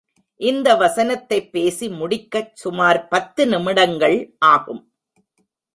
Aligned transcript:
இந்த 0.39 0.75
வசனத்தைப் 0.75 1.51
பேசி 1.51 1.87
முடிக்கச் 1.89 2.51
சுமார் 2.53 3.07
பத்து 3.07 3.45
நிமிடங்கள் 3.45 4.19
ஆகும். 4.45 4.83